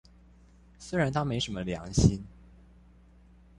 [0.79, 2.23] 雖然他沒什麼良心